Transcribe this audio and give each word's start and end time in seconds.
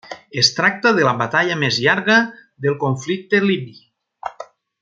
Es 0.41 0.47
tracta 0.59 0.93
de 0.99 1.03
la 1.07 1.11
batalla 1.19 1.59
més 1.65 1.77
llarga 1.85 2.17
del 2.67 2.81
conflicte 2.87 3.45
libi. 3.49 3.79